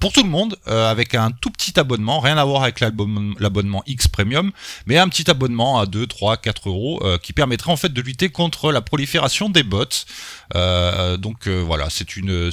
pour 0.00 0.12
tout 0.12 0.22
le 0.22 0.28
monde, 0.28 0.58
avec 0.66 1.14
un 1.14 1.30
tout 1.30 1.50
petit 1.50 1.80
abonnement, 1.80 2.20
rien 2.20 2.36
à 2.36 2.44
voir 2.44 2.62
avec 2.62 2.80
l'abonnement 2.80 3.82
X 3.86 4.06
Premium, 4.08 4.52
mais 4.86 4.98
un 4.98 5.08
petit 5.08 5.30
abonnement 5.30 5.80
à 5.80 5.86
2, 5.86 6.06
3, 6.06 6.36
4 6.36 6.68
euros 6.68 7.02
qui 7.22 7.32
permettrait 7.32 7.72
en 7.72 7.76
fait 7.76 7.92
de 7.92 8.02
lui 8.02 8.17
contre 8.26 8.72
la 8.72 8.80
prolifération 8.80 9.48
des 9.48 9.62
bots. 9.62 9.84
Euh, 10.54 11.16
donc 11.16 11.46
euh, 11.46 11.60
voilà, 11.60 11.90
c'est 11.90 12.16
une, 12.16 12.50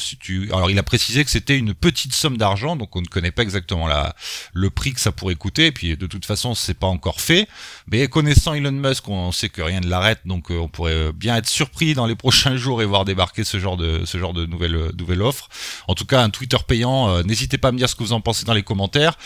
Alors 0.51 0.69
il 0.69 0.77
a 0.77 0.83
précisé 0.83 1.23
que 1.23 1.31
c'était 1.31 1.57
une 1.57 1.73
petite 1.73 2.13
somme 2.13 2.37
d'argent, 2.37 2.75
donc 2.75 2.95
on 2.95 3.01
ne 3.01 3.07
connaît 3.07 3.31
pas 3.31 3.41
exactement 3.41 3.87
la, 3.87 4.15
le 4.53 4.69
prix 4.69 4.93
que 4.93 4.99
ça 4.99 5.11
pourrait 5.11 5.35
coûter. 5.35 5.67
Et 5.67 5.71
puis 5.71 5.97
de 5.97 6.07
toute 6.07 6.25
façon, 6.25 6.55
c'est 6.55 6.73
pas 6.73 6.87
encore 6.87 7.21
fait. 7.21 7.47
Mais 7.91 8.07
connaissant 8.07 8.53
Elon 8.53 8.71
Musk, 8.71 9.07
on 9.09 9.31
sait 9.31 9.49
que 9.49 9.61
rien 9.61 9.79
ne 9.79 9.87
l'arrête, 9.87 10.19
donc 10.25 10.51
euh, 10.51 10.57
on 10.57 10.67
pourrait 10.67 11.11
bien 11.13 11.37
être 11.37 11.47
surpris 11.47 11.93
dans 11.93 12.05
les 12.05 12.15
prochains 12.15 12.57
jours 12.57 12.81
et 12.81 12.85
voir 12.85 13.05
débarquer 13.05 13.43
ce 13.43 13.59
genre 13.59 13.77
de, 13.77 14.03
ce 14.05 14.17
genre 14.17 14.33
de 14.33 14.45
nouvelle, 14.45 14.91
nouvelle 14.97 15.21
offre. 15.21 15.49
En 15.87 15.95
tout 15.95 16.05
cas, 16.05 16.21
un 16.21 16.29
Twitter 16.29 16.57
payant. 16.67 17.23
N'hésitez 17.23 17.57
pas 17.57 17.69
à 17.69 17.71
me 17.71 17.77
dire 17.77 17.89
ce 17.89 17.95
que 17.95 18.03
vous 18.03 18.13
en 18.13 18.21
pensez 18.21 18.45
dans 18.45 18.53
les 18.53 18.63
commentaires. 18.63 19.17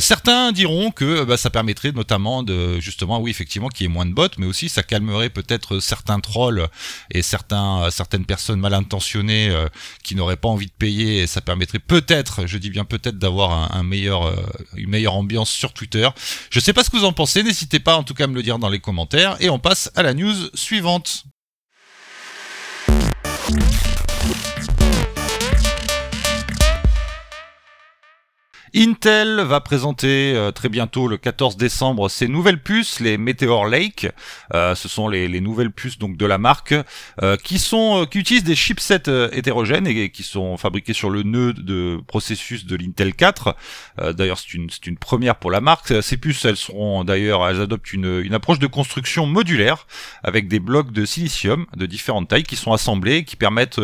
certains 0.00 0.52
diront 0.52 0.90
que 0.90 1.24
bah, 1.24 1.36
ça 1.36 1.50
permettrait 1.50 1.92
notamment 1.92 2.42
de 2.42 2.78
justement, 2.80 3.20
oui 3.20 3.30
effectivement, 3.30 3.68
qu'il 3.68 3.86
y 3.86 3.90
ait 3.90 3.92
moins 3.92 4.06
de 4.06 4.12
bots, 4.12 4.28
mais 4.36 4.46
aussi 4.46 4.68
ça 4.68 4.82
calmerait 4.82 5.30
peut-être 5.30 5.80
certains 5.88 6.20
trolls 6.20 6.68
et 7.10 7.22
certains, 7.22 7.90
certaines 7.90 8.24
personnes 8.24 8.60
mal 8.60 8.74
intentionnées 8.74 9.54
qui 10.04 10.14
n'auraient 10.14 10.36
pas 10.36 10.48
envie 10.48 10.66
de 10.66 10.72
payer 10.72 11.22
et 11.22 11.26
ça 11.26 11.40
permettrait 11.40 11.78
peut-être, 11.78 12.46
je 12.46 12.58
dis 12.58 12.70
bien 12.70 12.84
peut-être, 12.84 13.18
d'avoir 13.18 13.74
un, 13.74 13.82
meilleur, 13.82 14.32
une 14.76 14.90
meilleure 14.90 15.14
ambiance 15.14 15.50
sur 15.50 15.72
Twitter. 15.72 16.08
Je 16.50 16.60
sais 16.60 16.72
pas 16.72 16.84
ce 16.84 16.90
que 16.90 16.96
vous 16.96 17.04
en 17.04 17.12
pensez, 17.12 17.42
n'hésitez 17.42 17.80
pas 17.80 17.96
en 17.96 18.02
tout 18.02 18.14
cas 18.14 18.24
à 18.24 18.26
me 18.26 18.34
le 18.34 18.42
dire 18.42 18.58
dans 18.58 18.68
les 18.68 18.80
commentaires 18.80 19.36
et 19.40 19.50
on 19.50 19.58
passe 19.58 19.90
à 19.96 20.02
la 20.02 20.14
news 20.14 20.34
suivante. 20.54 21.24
Intel 28.74 29.40
va 29.40 29.60
présenter 29.60 30.34
euh, 30.34 30.50
très 30.50 30.68
bientôt 30.68 31.08
le 31.08 31.16
14 31.16 31.56
décembre 31.56 32.08
ses 32.08 32.28
nouvelles 32.28 32.62
puces, 32.62 33.00
les 33.00 33.18
Meteor 33.18 33.66
Lake. 33.66 34.08
Euh, 34.54 34.74
ce 34.74 34.88
sont 34.88 35.08
les, 35.08 35.28
nouvelles 35.40 35.70
puces 35.70 35.98
donc 35.98 36.16
de 36.16 36.26
la 36.26 36.38
marque 36.38 36.74
euh, 37.22 37.36
qui 37.36 37.58
sont 37.58 38.06
qui 38.10 38.18
utilisent 38.18 38.44
des 38.44 38.56
chipsets 38.56 39.02
hétérogènes 39.32 39.86
et, 39.86 40.10
qui 40.10 40.22
sont 40.22 40.56
fabriqués 40.56 40.92
sur 40.92 41.10
le 41.10 41.22
nœud 41.22 41.52
de 41.52 42.00
processus 42.06 42.66
de 42.66 42.76
l'Intel 42.76 43.14
4. 43.14 43.54
d'ailleurs, 44.12 44.38
c'est 44.38 44.54
une, 44.54 44.68
une 44.86 44.98
première 44.98 45.36
pour 45.36 45.50
la 45.50 45.60
marque. 45.60 46.02
Ces 46.02 46.16
puces, 46.16 46.44
elles 46.44 46.56
seront 46.56 47.04
d'ailleurs, 47.04 47.46
elles 47.48 47.60
adoptent 47.60 47.92
une, 47.92 48.20
une 48.20 48.34
approche 48.34 48.58
de 48.58 48.66
construction 48.66 49.26
modulaire 49.26 49.86
avec 50.22 50.48
des 50.48 50.60
blocs 50.60 50.92
de 50.92 51.04
silicium 51.04 51.66
de 51.76 51.86
différentes 51.86 52.28
tailles 52.28 52.42
qui 52.42 52.56
sont 52.56 52.72
assemblés, 52.72 53.24
qui 53.24 53.36
permettent 53.36 53.80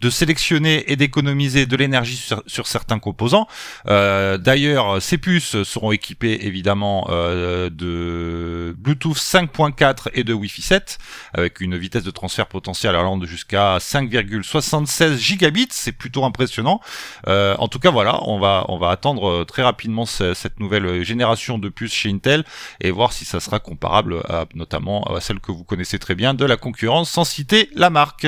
de 0.00 0.10
sélectionner 0.10 0.90
et 0.90 0.96
d'économiser 0.96 1.66
de 1.66 1.76
l'énergie 1.76 2.16
sur, 2.16 2.42
sur, 2.46 2.66
certains 2.66 2.98
composants. 2.98 3.48
Euh, 3.88 4.27
d'ailleurs, 4.36 5.00
ces 5.00 5.16
puces 5.16 5.62
seront 5.62 5.92
équipées 5.92 6.46
évidemment 6.46 7.06
euh, 7.08 7.70
de 7.70 8.74
Bluetooth 8.76 9.16
5.4 9.16 10.08
et 10.12 10.24
de 10.24 10.34
Wi-Fi 10.34 10.62
7 10.62 10.98
avec 11.32 11.60
une 11.60 11.76
vitesse 11.76 12.02
de 12.02 12.10
transfert 12.10 12.46
potentielle 12.46 12.96
allant 12.96 13.16
de 13.16 13.26
jusqu'à 13.26 13.78
5,76 13.78 15.16
gigabits. 15.16 15.68
C'est 15.70 15.92
plutôt 15.92 16.24
impressionnant. 16.24 16.80
Euh, 17.28 17.56
en 17.58 17.68
tout 17.68 17.78
cas, 17.78 17.90
voilà, 17.90 18.20
on 18.28 18.38
va 18.38 18.64
on 18.68 18.78
va 18.78 18.90
attendre 18.90 19.44
très 19.44 19.62
rapidement 19.62 20.04
cette 20.06 20.60
nouvelle 20.60 21.02
génération 21.02 21.58
de 21.58 21.68
puces 21.68 21.94
chez 21.94 22.10
Intel 22.10 22.44
et 22.80 22.90
voir 22.90 23.12
si 23.12 23.24
ça 23.24 23.40
sera 23.40 23.60
comparable 23.60 24.22
notamment 24.54 25.04
à 25.04 25.20
celle 25.20 25.40
que 25.40 25.52
vous 25.52 25.64
connaissez 25.64 25.98
très 25.98 26.14
bien 26.14 26.34
de 26.34 26.44
la 26.44 26.56
concurrence, 26.56 27.10
sans 27.10 27.24
citer 27.24 27.70
la 27.74 27.90
marque. 27.90 28.26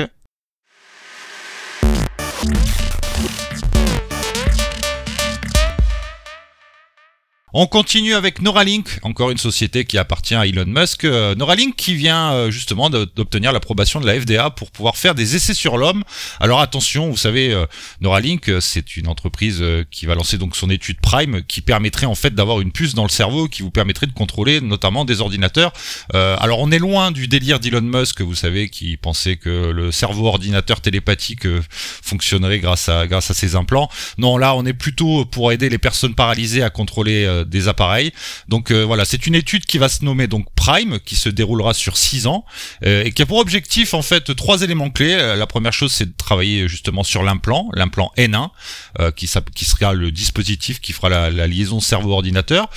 On 7.53 7.67
continue 7.67 8.13
avec 8.13 8.41
Neuralink, 8.41 8.99
encore 9.01 9.29
une 9.29 9.37
société 9.37 9.83
qui 9.83 9.97
appartient 9.97 10.35
à 10.35 10.47
Elon 10.47 10.63
Musk. 10.65 11.03
Euh, 11.03 11.35
Neuralink 11.35 11.75
qui 11.75 11.95
vient 11.95 12.31
euh, 12.31 12.49
justement 12.49 12.89
d'obtenir 12.89 13.51
l'approbation 13.51 13.99
de 13.99 14.07
la 14.07 14.17
FDA 14.17 14.49
pour 14.51 14.71
pouvoir 14.71 14.95
faire 14.95 15.15
des 15.15 15.35
essais 15.35 15.53
sur 15.53 15.77
l'homme. 15.77 16.05
Alors 16.39 16.61
attention, 16.61 17.09
vous 17.09 17.17
savez, 17.17 17.51
euh, 17.51 17.65
Neuralink, 17.99 18.49
c'est 18.61 18.95
une 18.95 19.09
entreprise 19.09 19.61
qui 19.91 20.05
va 20.05 20.15
lancer 20.15 20.37
donc 20.37 20.55
son 20.55 20.69
étude 20.69 21.01
Prime, 21.01 21.41
qui 21.45 21.59
permettrait 21.59 22.05
en 22.05 22.15
fait 22.15 22.33
d'avoir 22.33 22.61
une 22.61 22.71
puce 22.71 22.93
dans 22.93 23.03
le 23.03 23.09
cerveau, 23.09 23.49
qui 23.49 23.63
vous 23.63 23.71
permettrait 23.71 24.07
de 24.07 24.13
contrôler 24.13 24.61
notamment 24.61 25.03
des 25.03 25.19
ordinateurs. 25.19 25.73
alors 26.13 26.59
on 26.59 26.71
est 26.71 26.79
loin 26.79 27.11
du 27.11 27.27
délire 27.27 27.59
d'Elon 27.59 27.81
Musk, 27.81 28.21
vous 28.21 28.35
savez, 28.35 28.69
qui 28.69 28.95
pensait 28.95 29.35
que 29.35 29.71
le 29.71 29.91
cerveau 29.91 30.27
ordinateur 30.27 30.79
télépathique 30.79 31.45
fonctionnerait 31.69 32.59
grâce 32.59 32.87
à 32.87 33.07
grâce 33.07 33.29
à 33.29 33.33
ses 33.33 33.55
implants. 33.55 33.89
Non, 34.17 34.37
là 34.37 34.55
on 34.55 34.65
est 34.65 34.73
plutôt 34.73 35.25
pour 35.25 35.51
aider 35.51 35.69
les 35.69 35.77
personnes 35.77 36.15
paralysées 36.15 36.63
à 36.63 36.69
contrôler 36.69 37.25
euh, 37.40 37.40
des 37.43 37.67
appareils. 37.67 38.11
Donc 38.47 38.71
euh, 38.71 38.83
voilà, 38.83 39.05
c'est 39.05 39.27
une 39.27 39.35
étude 39.35 39.65
qui 39.65 39.77
va 39.77 39.89
se 39.89 40.03
nommer 40.05 40.27
donc 40.27 40.45
Prime, 40.55 40.99
qui 40.99 41.15
se 41.15 41.29
déroulera 41.29 41.73
sur 41.73 41.97
6 41.97 42.27
ans 42.27 42.45
euh, 42.85 43.03
et 43.03 43.11
qui 43.11 43.21
a 43.21 43.25
pour 43.25 43.39
objectif 43.39 43.93
en 43.93 44.01
fait 44.01 44.35
trois 44.35 44.61
éléments 44.61 44.89
clés. 44.89 45.15
La 45.15 45.47
première 45.47 45.73
chose, 45.73 45.91
c'est 45.91 46.05
de 46.05 46.13
travailler 46.17 46.67
justement 46.67 47.03
sur 47.03 47.23
l'implant, 47.23 47.69
l'implant 47.73 48.11
N1, 48.17 48.49
qui, 49.15 49.29
qui 49.55 49.65
sera 49.65 49.93
le 49.93 50.11
dispositif 50.11 50.79
qui 50.79 50.93
fera 50.93 51.09
la, 51.09 51.47
liaison 51.47 51.79
cerveau-ordinateur. 51.79 52.69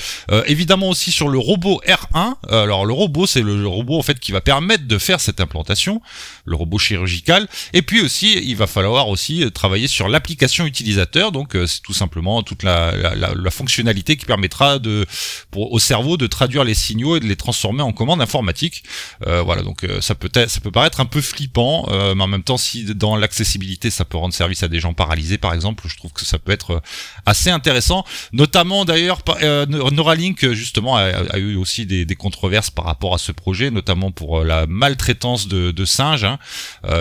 évidemment 0.47 0.89
aussi 0.89 1.11
sur 1.11 1.29
le 1.29 1.39
robot 1.39 1.81
R1. 1.87 2.35
alors 2.51 2.87
le 2.87 2.93
robot, 2.93 3.27
c'est 3.27 3.43
le 3.43 3.67
robot 3.67 3.99
en 3.99 4.03
fait 4.03 4.19
qui 4.19 4.33
va 4.33 4.41
permettre 4.41 4.87
de 4.87 4.99
faire 4.99 5.21
cette 5.21 5.41
implantation, 5.41 6.01
le 6.45 6.57
robot 6.57 6.79
chirurgical. 6.79 7.49
Et 7.73 7.83
puis 7.83 8.01
aussi, 8.01 8.41
il 8.45 8.57
va 8.57 8.67
falloir 8.67 9.09
aussi 9.09 9.45
travailler 9.53 9.89
sur 9.89 10.09
l'application 10.09 10.67
utilisateur. 10.67 11.33
Donc 11.33 11.57
c'est 11.67 11.83
tout 11.83 11.95
simplement 11.95 12.43
toute 12.43 12.63
la, 12.63 13.15
la 13.15 13.51
fonctionnalité 13.51 14.17
qui 14.17 14.25
permettra 14.25 14.54
de 14.81 15.07
pour, 15.51 15.73
au 15.73 15.79
cerveau 15.79 16.17
de 16.17 16.27
traduire 16.27 16.65
les 16.65 16.75
signaux 16.75 17.17
et 17.17 17.21
de 17.21 17.27
les 17.27 17.37
transformer 17.37 17.83
en 17.83 17.93
commandes 17.93 18.21
informatiques. 18.21 18.85
Euh, 19.27 19.43
voilà, 19.43 19.63
donc 19.63 19.85
euh, 19.85 20.01
ça 20.01 20.15
peut 20.15 20.31
être, 20.35 20.51
ça 20.51 20.61
peut 20.61 20.71
paraître 20.71 21.01
un 21.01 21.07
peu 21.07 21.21
flippant, 21.21 21.87
euh, 21.91 22.15
mais 22.15 22.23
en 22.23 22.27
même 22.27 22.43
temps, 22.43 22.57
si 22.57 22.85
dans 22.95 23.17
l'accessibilité, 23.17 23.91
ça 23.91 24.05
peut 24.05 24.17
rendre 24.17 24.35
service 24.35 24.63
à 24.63 24.69
des 24.69 24.81
gens 24.81 24.95
paralysés, 24.95 25.39
par 25.39 25.55
exemple, 25.55 25.85
je 25.87 25.97
trouve 25.97 26.13
que 26.13 26.25
ça 26.25 26.39
peut 26.39 26.53
être 26.53 26.83
assez 27.27 27.51
intéressant. 27.51 28.05
Notamment 28.33 28.85
d'ailleurs, 28.85 29.21
Neuralink 29.43 30.53
justement 30.53 30.97
a, 30.97 31.39
eu 31.39 31.57
aussi 31.57 31.87
des, 31.87 32.05
des, 32.05 32.17
controverses 32.17 32.71
par 32.71 32.85
rapport 32.85 33.15
à 33.15 33.19
ce 33.19 33.33
projet, 33.33 33.71
notamment 33.71 34.11
pour 34.11 34.45
la 34.45 34.67
maltraitance 34.67 35.49
de, 35.49 35.71
de 35.71 35.85
singes. 35.85 36.25
Hein. 36.25 36.39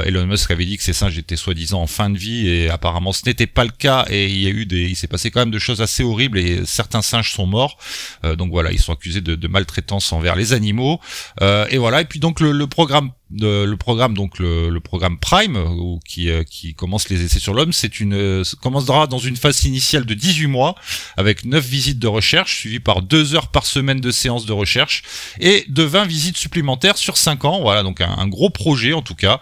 Elon 0.06 0.26
Musk 0.26 0.52
avait 0.52 0.66
dit 0.66 0.78
que 0.78 0.84
ces 0.84 0.94
singes 0.94 1.18
étaient 1.18 1.36
soi-disant 1.36 1.82
en 1.82 1.88
fin 1.88 2.10
de 2.10 2.18
vie 2.18 2.48
et 2.48 2.70
apparemment 2.70 3.12
ce 3.12 3.22
n'était 3.26 3.48
pas 3.48 3.64
le 3.64 3.72
cas 3.72 4.06
et 4.10 4.28
il 4.28 4.42
y 4.42 4.48
a 4.48 4.50
eu 4.50 4.66
des, 4.66 4.90
il 4.90 4.96
s'est 4.96 5.08
passé 5.08 5.32
quand 5.32 5.40
même 5.40 5.52
de 5.52 5.60
choses 5.60 5.82
assez 5.82 6.04
horribles 6.04 6.38
et 6.38 6.66
certains 6.66 7.02
singes 7.02 7.32
sont 7.32 7.43
morts. 7.46 7.78
Euh, 8.24 8.36
donc 8.36 8.52
voilà, 8.52 8.72
ils 8.72 8.80
sont 8.80 8.94
accusés 8.94 9.22
de, 9.22 9.48
maltraitance 9.48 10.12
envers 10.14 10.36
les 10.36 10.54
animaux. 10.54 11.00
Euh, 11.42 11.66
et 11.70 11.78
voilà. 11.78 12.02
Et 12.02 12.06
puis 12.06 12.20
donc 12.20 12.40
le, 12.40 12.68
programme 12.68 13.12
le 13.32 13.76
programme 13.76 14.14
donc 14.14 14.40
le, 14.40 14.80
programme 14.80 15.18
Prime 15.20 15.58
euh, 15.58 16.44
qui 16.44 16.74
commence 16.76 17.10
les 17.10 17.24
essais 17.24 17.40
sur 17.40 17.54
l'homme, 17.54 17.74
c'est 17.74 18.00
une 18.00 18.44
commencera 18.62 19.08
dans 19.08 19.18
une 19.18 19.36
phase 19.36 19.64
initiale 19.66 20.06
de 20.06 20.14
18 20.14 20.48
mois 20.48 20.76
avec 21.18 21.46
9 21.46 21.64
visites 21.64 22.00
de 22.00 22.08
recherche 22.08 22.58
suivies 22.58 22.80
par 22.80 23.02
2 23.02 23.36
heures 23.36 23.48
par 23.48 23.66
semaine 23.66 24.00
de 24.00 24.12
séances 24.12 24.46
de 24.46 24.54
recherche 24.54 25.04
et 25.40 25.66
de 25.68 25.84
20 25.84 26.06
visites 26.06 26.38
supplémentaires 26.38 26.98
sur 26.98 27.18
5 27.18 27.46
ans. 27.46 27.62
Voilà, 27.62 27.84
donc 27.84 28.02
un, 28.02 28.28
gros 28.28 28.50
projet 28.50 28.94
en 28.94 29.02
tout 29.02 29.16
cas. 29.16 29.40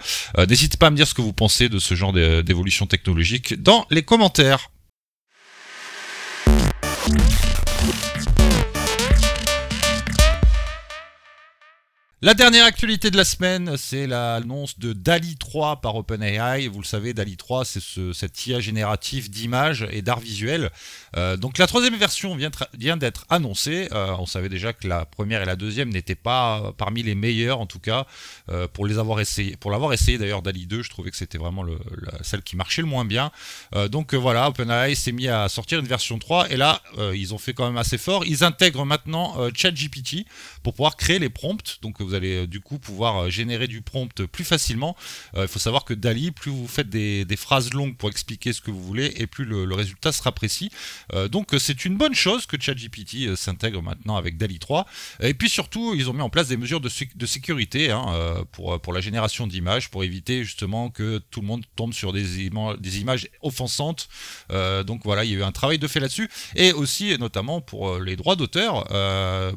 N'hésitez 0.48 0.78
pas 0.78 0.88
à 0.88 0.90
me 0.90 0.96
dire 0.96 1.08
ce 1.08 1.14
que 1.14 1.22
vous 1.22 1.34
pensez 1.34 1.70
de 1.70 1.80
ce 1.80 1.96
genre 1.96 2.14
d'évolution 2.14 2.86
technologique 2.86 3.62
dans 3.62 3.86
les 3.90 4.04
commentaires. 4.04 4.70
Thank 7.82 8.26
you. 8.28 8.31
La 12.24 12.36
dernière 12.36 12.66
actualité 12.66 13.10
de 13.10 13.18
la 13.18 13.24
semaine, 13.26 13.78
c'est 13.78 14.06
l'annonce 14.06 14.78
de 14.78 14.94
DALI 14.94 15.38
3 15.38 15.78
par 15.78 15.96
OpenAI. 15.96 16.68
Vous 16.68 16.80
le 16.80 16.86
savez, 16.86 17.16
DALI 17.16 17.36
3, 17.36 17.66
c'est 17.66 17.80
ce, 17.80 18.14
cette 18.14 18.46
IA 18.46 18.60
génératif 18.60 19.32
d'images 19.32 19.88
et 19.90 20.04
d'art 20.04 20.20
visuel. 20.20 20.70
Euh, 21.18 21.36
donc 21.36 21.58
la 21.58 21.66
troisième 21.66 21.96
version 21.96 22.36
vient, 22.36 22.98
d'être 22.98 23.26
annoncée. 23.30 23.90
Euh, 23.92 24.16
on 24.20 24.28
savait 24.28 24.50
déjà 24.50 24.72
que 24.72 24.88
la 24.88 25.06
première 25.06 25.42
et 25.42 25.46
la 25.46 25.56
deuxième 25.56 25.90
n'étaient 25.90 26.14
pas 26.14 26.74
parmi 26.78 27.02
les 27.02 27.16
meilleures, 27.16 27.60
en 27.60 27.66
tout 27.66 27.80
cas, 27.80 28.06
euh, 28.52 28.68
pour 28.68 28.86
les 28.86 29.00
avoir 29.00 29.20
essayé. 29.20 29.58
Pour 29.58 29.72
l'avoir 29.72 29.92
essayé 29.92 30.20
d'ailleurs, 30.20 30.44
DALI 30.44 30.68
2, 30.68 30.84
je 30.84 30.92
trouvais 30.92 31.10
que 31.10 31.18
c'était 31.18 31.40
vraiment 31.40 31.64
le, 31.64 31.80
celle 32.22 32.44
qui 32.44 32.56
marchait 32.56 32.84
le 32.84 32.88
moins 32.88 33.04
bien. 33.04 33.32
donc 33.90 34.14
voilà, 34.14 34.48
OpenAI 34.48 34.94
s'est 34.94 35.12
mis 35.12 35.28
à 35.28 35.50
sortir 35.50 35.80
une 35.80 35.88
version 35.88 36.20
3 36.20 36.52
et 36.52 36.58
là, 36.58 36.84
ils 37.16 37.34
ont 37.34 37.40
fait 37.40 37.56
quand 37.56 37.66
même 37.66 37.78
assez 37.78 37.98
fort. 37.98 38.26
Ils 38.28 38.44
intègrent 38.44 38.86
maintenant 38.86 39.38
ChatGPT 39.56 40.28
pour 40.62 40.76
pouvoir 40.76 40.98
créer 40.98 41.18
les 41.18 41.30
prompts. 41.30 41.80
Donc 41.82 42.00
allez 42.14 42.44
euh, 42.44 42.48
du 42.48 42.60
coup 42.60 42.80
pouvoir 42.80 43.24
euh, 43.24 43.30
générer 43.30 43.68
du 43.68 43.82
prompt 43.82 44.26
plus 44.26 44.44
facilement. 44.44 44.96
Euh, 45.36 45.44
il 45.44 45.48
faut 45.48 45.60
savoir 45.60 45.86
que 45.86 45.94
Dali, 45.94 46.32
plus 46.32 46.52
vous 46.52 46.68
faites 46.68 46.90
des, 46.90 47.26
phrases 47.38 47.74
longues 47.74 47.96
pour 47.96 48.10
expliquer 48.10 48.54
ce 48.54 48.62
que 48.62 48.70
vous 48.70 48.84
voulez, 48.84 49.14
et 49.16 49.26
plus 49.26 49.46
le, 49.46 49.74
résultat 49.74 50.12
sera 50.12 50.32
précis. 50.32 50.70
donc 51.32 51.56
c'est 51.58 51.86
une 51.86 51.96
bonne 51.96 52.14
chose 52.14 52.46
que 52.46 52.60
ChatGPT 52.60 53.36
s'intègre 53.36 53.82
maintenant 53.82 54.16
avec 54.16 54.38
Dali 54.38 54.60
3. 54.60 54.86
Et 55.22 55.34
puis 55.34 55.50
surtout, 55.50 55.96
ils 55.96 56.10
ont 56.10 56.14
mis 56.14 56.22
en 56.22 56.30
place 56.30 56.50
des 56.50 56.58
mesures 56.58 56.82
de, 56.82 56.90
sécurité 56.90 57.90
hein, 57.90 58.46
pour, 58.52 58.94
la 58.94 59.00
génération 59.00 59.48
d'images, 59.48 59.90
pour 59.90 60.04
éviter 60.04 60.44
justement 60.44 60.90
que 60.90 61.20
tout 61.32 61.42
le 61.42 61.48
monde 61.48 61.64
tombe 61.76 61.94
sur 61.94 62.14
des, 62.14 62.50
des 62.80 63.00
images 63.00 63.28
offensantes. 63.42 64.10
donc 64.86 65.02
voilà, 65.04 65.24
il 65.24 65.32
y 65.32 65.36
a 65.36 65.40
eu 65.40 65.44
un 65.44 65.54
travail 65.54 65.80
de 65.80 65.88
fait 65.88 66.00
là-dessus. 66.00 66.30
Et 66.56 66.74
aussi, 66.74 67.18
notamment 67.18 67.62
pour 67.62 67.98
les 67.98 68.18
droits 68.18 68.36
d'auteur, 68.36 68.86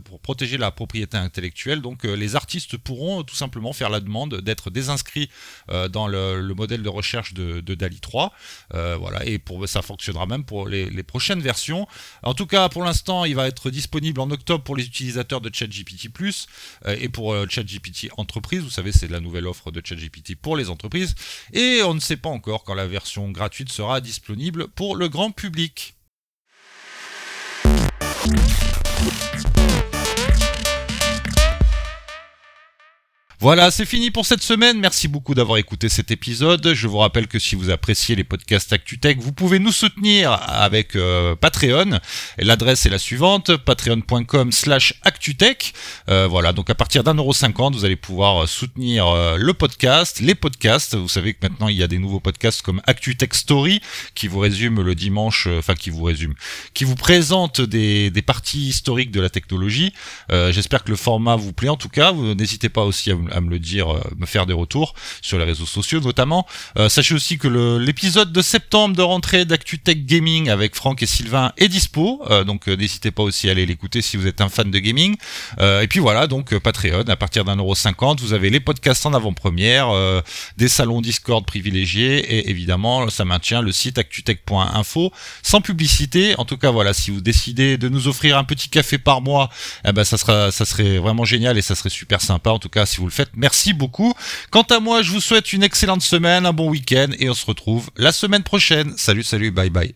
pour 0.05 0.21
protéger 0.21 0.57
la 0.57 0.71
propriété 0.71 1.17
intellectuelle. 1.17 1.83
Donc 1.83 2.05
les 2.05 2.37
artistes 2.37 2.44
pourront 2.77 3.23
tout 3.23 3.35
simplement 3.35 3.73
faire 3.73 3.91
la 3.91 4.01
demande 4.01 4.41
d'être 4.41 4.71
désinscrits 4.71 5.31
euh, 5.71 5.89
dans 5.89 6.07
le, 6.07 6.55
modèle 6.55 6.83
de 6.83 6.89
recherche 6.89 7.35
de, 7.35 7.61
DALI 7.61 8.01
3. 8.01 8.33
Euh, 8.75 8.97
voilà, 8.99 9.25
et 9.25 9.39
pour, 9.39 9.69
ça 9.69 9.83
fonctionnera 9.83 10.27
même 10.27 10.45
pour 10.45 10.69
les, 10.69 11.03
prochaines 11.03 11.41
versions. 11.41 11.87
En 12.23 12.35
tout 12.35 12.47
cas, 12.47 12.69
pour 12.69 12.83
l'instant, 12.83 13.25
il 13.25 13.35
va 13.35 13.47
être 13.47 13.71
disponible 13.71 14.21
en 14.21 14.31
octobre 14.31 14.65
pour 14.65 14.77
les 14.77 14.87
utilisateurs 14.87 15.41
de 15.41 15.51
ChatGPT 15.53 16.09
Plus 16.13 16.47
euh, 16.87 16.97
et 16.99 17.09
pour 17.09 17.35
ChatGPT 17.49 18.09
Entreprise. 18.17 18.63
Vous 18.63 18.71
savez, 18.71 18.93
c'est 18.93 19.11
la 19.11 19.21
nouvelle 19.21 19.47
offre 19.47 19.71
de 19.71 19.83
ChatGPT 19.85 20.37
pour 20.37 20.57
les 20.57 20.71
entreprises. 20.71 21.15
Et 21.53 21.83
on 21.85 21.95
ne 21.95 22.01
sait 22.01 22.17
pas 22.17 22.31
encore 22.31 22.65
quand 22.65 22.75
la 22.75 22.87
version 22.87 23.31
gratuite 23.31 23.71
sera 23.71 24.01
disponible 24.01 24.69
pour 24.69 24.97
le 24.97 25.09
grand 25.09 25.31
public. 25.31 25.95
Voilà, 33.45 33.71
c'est 33.71 33.85
fini 33.85 34.11
pour 34.11 34.25
cette 34.25 34.43
semaine. 34.43 34.81
Merci 34.81 35.07
beaucoup 35.07 35.35
d'avoir 35.35 35.59
écouté 35.59 35.91
cet 35.91 36.11
épisode. 36.11 36.73
Je 36.73 36.89
vous 36.89 36.97
rappelle 36.97 37.27
que 37.27 37.39
si 37.39 37.57
vous 37.57 37.69
appréciez 37.69 38.17
les 38.17 38.25
podcasts 38.25 38.73
ActuTech, 38.73 39.19
vous 39.21 39.33
pouvez 39.33 39.59
nous 39.59 39.71
soutenir 39.71 40.33
avec 40.49 40.97
euh, 40.97 41.37
Patreon. 41.37 42.01
L'adresse 42.39 42.87
est 42.87 42.89
la 42.89 42.99
suivante, 42.99 43.55
patreon.com 43.59 44.51
slash 44.51 44.95
ActuTech. 45.03 45.75
Euh, 46.09 46.27
voilà, 46.27 46.55
donc 46.55 46.71
à 46.71 46.75
partir 46.75 47.05
d'un 47.05 47.13
euro 47.13 47.35
cinquante, 47.35 47.75
vous 47.75 47.85
allez 47.85 47.97
pouvoir 47.97 48.49
soutenir 48.49 49.09
euh, 49.09 49.37
le 49.37 49.53
podcast, 49.53 50.21
les 50.21 50.35
podcasts. 50.35 50.95
Vous 50.95 51.11
savez 51.11 51.35
que 51.35 51.41
maintenant, 51.43 51.69
il 51.69 51.77
y 51.77 51.83
a 51.83 51.87
des 51.87 51.99
nouveaux 51.99 52.21
podcasts 52.21 52.63
comme 52.63 52.81
ActuTech 52.87 53.35
Story 53.35 53.83
qui 54.15 54.27
vous 54.27 54.39
résume 54.39 54.81
le 54.81 54.95
dimanche, 54.95 55.49
enfin 55.49 55.75
qui 55.75 55.91
vous 55.91 56.05
résume, 56.05 56.33
qui 56.73 56.85
vous 56.85 56.97
présente 56.97 57.61
des, 57.61 58.11
parties 58.27 58.69
historiques 58.69 59.11
de 59.11 59.21
la 59.21 59.29
technologie. 59.29 59.93
J'espère 60.31 60.83
que 60.83 60.91
le 60.91 60.97
format 60.97 61.37
vous 61.37 61.53
plaît 61.53 61.69
en 61.69 61.77
tout 61.77 61.91
cas. 61.91 62.15
N'hésitez 62.15 62.71
pas 62.71 62.85
aussi 62.85 63.11
à, 63.11 63.34
à 63.35 63.41
me 63.41 63.51
le 63.51 63.59
dire, 63.59 63.93
euh, 63.93 64.01
me 64.17 64.27
faire 64.27 64.47
des 64.47 64.53
retours 64.53 64.95
sur 65.21 65.39
les 65.39 65.45
réseaux 65.45 65.67
sociaux 65.67 66.01
notamment. 66.01 66.47
Euh, 66.79 66.89
sachez 66.89 67.15
aussi 67.15 67.39
que 67.39 67.49
l'épisode 67.79 68.33
de 68.33 68.43
septembre 68.43 68.97
de 68.97 69.03
rentrée 69.03 69.45
d'ActuTech 69.45 70.07
Gaming 70.07 70.49
avec 70.49 70.75
Franck 70.75 71.03
et 71.03 71.07
Sylvain 71.07 71.53
est 71.57 71.69
dispo, 71.69 72.23
euh, 72.31 72.45
donc 72.45 72.67
n'hésitez 72.67 73.11
pas 73.11 73.23
aussi 73.23 73.49
à 73.49 73.53
aller 73.53 73.67
l'écouter 73.67 74.03
si 74.03 74.17
vous 74.17 74.27
êtes 74.27 74.41
un 74.41 74.49
fan 74.49 74.71
de 74.71 74.79
gaming. 74.79 75.17
et 75.61 75.87
puis 75.89 76.01
voilà, 76.01 76.27
donc 76.27 76.57
Patreon, 76.59 77.05
à 77.09 77.17
partir 77.17 77.45
d'un 77.45 77.57
euro 77.57 77.75
cinquante, 77.75 78.21
vous 78.21 78.33
avez 78.33 78.51
les 78.51 78.61
podcasts 78.61 79.07
en 79.07 79.15
avant-première, 79.15 79.89
des 80.57 80.69
salons 80.69 81.01
Discord 81.01 81.45
privilégiés 81.45 82.19
et 82.19 82.51
évidemment 82.51 83.09
ça 83.11 83.25
maintient 83.25 83.63
le 83.63 83.73
site 83.73 83.99
actutech.info 83.99 85.13
sans 85.43 85.61
publicité. 85.61 86.35
En 86.39 86.45
tout 86.45 86.57
cas 86.57 86.71
voilà, 86.71 86.93
si 86.93 87.11
vous 87.11 87.21
décidez 87.21 87.77
de 87.79 87.89
nous 87.89 88.09
offrir 88.09 88.39
un 88.39 88.45
petit 88.45 88.69
café 88.69 88.99
par 88.99 89.21
mois, 89.21 89.51
eh 89.85 89.93
ben 89.93 90.05
ça 90.05 90.17
sera, 90.17 90.51
ça 90.51 90.65
serait 90.65 90.99
vraiment 90.99 91.25
génial 91.25 91.59
et 91.59 91.63
ça 91.63 91.75
serait 91.75 91.91
super 91.91 92.21
sympa. 92.21 92.51
En 92.51 92.59
tout 92.59 92.69
cas, 92.69 92.87
si 92.87 92.99
vous 92.99 93.07
le 93.07 93.13
faites, 93.13 93.24
Merci 93.35 93.73
beaucoup. 93.73 94.15
Quant 94.51 94.63
à 94.63 94.81
moi, 94.81 95.03
je 95.03 95.11
vous 95.11 95.21
souhaite 95.21 95.53
une 95.53 95.63
excellente 95.63 96.03
semaine, 96.03 96.47
un 96.47 96.53
bon 96.53 96.71
week-end 96.71 97.09
et 97.19 97.29
on 97.31 97.35
se 97.35 97.47
retrouve 97.47 97.91
la 97.97 98.13
semaine 98.13 98.43
prochaine. 98.43 98.95
Salut, 98.97 99.23
salut, 99.23 99.51
bye 99.51 99.71
bye. 99.71 99.95